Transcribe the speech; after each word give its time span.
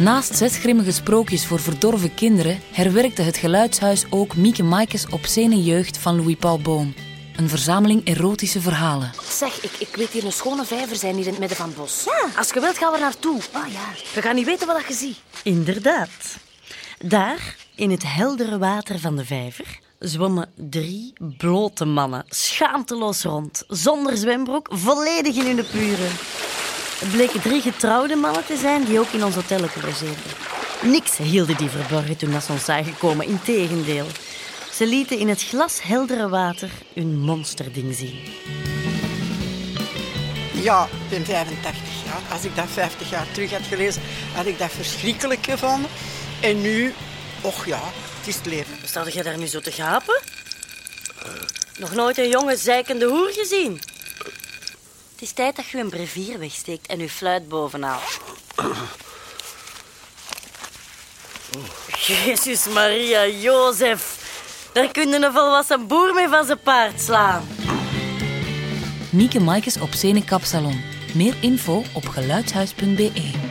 Naast 0.00 0.36
zes 0.36 0.56
grimmige 0.56 0.92
sprookjes 0.92 1.46
voor 1.46 1.60
verdorven 1.60 2.14
kinderen 2.14 2.60
herwerkte 2.72 3.22
het 3.22 3.36
geluidshuis 3.36 4.04
ook 4.10 4.36
Mieke 4.36 4.62
Maaikes 4.62 5.06
Obscene 5.08 5.62
Jeugd 5.62 5.98
van 5.98 6.16
Louis 6.16 6.36
Paul 6.36 6.60
Boom. 6.60 6.94
Een 7.36 7.48
verzameling 7.48 8.06
erotische 8.06 8.60
verhalen. 8.60 9.10
Zeg, 9.28 9.62
ik, 9.62 9.70
ik 9.78 9.96
weet 9.96 10.08
hier 10.08 10.24
een 10.24 10.32
schone 10.32 10.64
vijver 10.64 10.96
zijn 10.96 11.14
hier 11.14 11.24
in 11.24 11.30
het 11.30 11.38
midden 11.38 11.56
van 11.56 11.66
het 11.66 11.76
bos. 11.76 12.06
Als 12.36 12.48
je 12.48 12.60
wilt, 12.60 12.78
gaan 12.78 12.92
we 12.92 12.98
naartoe. 12.98 13.40
Oh 13.54 13.72
ja. 13.72 13.88
Je 14.14 14.22
gaat 14.22 14.34
niet 14.34 14.46
weten 14.46 14.66
wat 14.66 14.84
je 14.88 14.94
ziet. 14.94 15.16
Inderdaad. 15.42 16.36
Daar, 16.98 17.56
in 17.74 17.90
het 17.90 18.02
heldere 18.06 18.58
water 18.58 18.98
van 18.98 19.16
de 19.16 19.24
vijver, 19.24 19.78
zwommen 19.98 20.52
drie 20.54 21.12
blote 21.38 21.84
mannen 21.84 22.24
schaamteloos 22.28 23.22
rond, 23.22 23.64
zonder 23.68 24.16
zwembroek, 24.16 24.68
volledig 24.70 25.36
in 25.36 25.56
hun 25.56 25.66
puren. 25.70 26.10
Het 27.00 27.10
bleken 27.10 27.40
drie 27.40 27.60
getrouwde 27.60 28.16
mannen 28.16 28.44
te 28.44 28.56
zijn 28.56 28.84
die 28.84 28.98
ook 28.98 29.08
in 29.12 29.24
ons 29.24 29.34
hotel 29.34 29.60
logeerden. 29.60 30.14
Niks 30.82 31.16
hielden 31.16 31.56
die 31.56 31.68
verborgen 31.68 32.16
toen 32.16 32.30
dat 32.30 32.44
ze 32.44 32.52
ons 32.52 32.64
zagen 32.64 32.98
komen, 32.98 33.26
integendeel. 33.26 34.06
Ze 34.72 34.86
lieten 34.86 35.18
in 35.18 35.28
het 35.28 35.42
glasheldere 35.42 36.28
water 36.28 36.70
hun 36.94 37.18
monsterding 37.18 37.94
zien. 37.94 38.18
Ja, 40.52 40.84
ik 40.84 41.08
ben 41.08 41.24
85 41.24 41.82
jaar. 42.04 42.32
Als 42.32 42.44
ik 42.44 42.56
dat 42.56 42.68
50 42.68 43.10
jaar 43.10 43.26
terug 43.32 43.50
had 43.50 43.66
gelezen, 43.68 44.02
had 44.34 44.46
ik 44.46 44.58
dat 44.58 44.70
verschrikkelijk 44.70 45.44
gevonden. 45.44 45.90
En 46.40 46.60
nu, 46.60 46.94
och 47.40 47.66
ja, 47.66 47.80
het 48.18 48.28
is 48.28 48.36
het 48.36 48.46
leven. 48.46 48.74
Sta 48.84 49.04
je 49.12 49.22
daar 49.22 49.38
nu 49.38 49.46
zo 49.46 49.60
te 49.60 49.72
gapen? 49.72 50.20
Nog 51.78 51.94
nooit 51.94 52.18
een 52.18 52.28
jonge 52.28 52.56
zeikende 52.56 53.06
hoer 53.06 53.30
gezien? 53.32 53.80
Het 55.20 55.28
is 55.28 55.34
tijd 55.34 55.56
dat 55.56 55.66
je 55.66 55.78
een 55.78 55.90
brevier 55.90 56.38
wegsteekt 56.38 56.86
en 56.86 56.98
je 56.98 57.08
fluit 57.08 57.48
bovenaan. 57.48 57.98
Jezus 62.06 62.68
Maria 62.68 63.26
Jozef. 63.26 64.18
Daar 64.72 64.90
kun 64.90 65.08
je 65.08 65.16
een 65.16 65.32
volwassen 65.32 65.86
boer 65.86 66.14
mee 66.14 66.28
van 66.28 66.44
zijn 66.44 66.60
paard 66.60 67.00
slaan. 67.00 67.48
Mieke 69.10 69.40
Maaikes 69.40 69.80
Obscene 69.80 70.24
Kapsalon. 70.24 70.80
Meer 71.14 71.34
info 71.40 71.82
op 71.94 72.06
geluidshuis.be. 72.06 73.49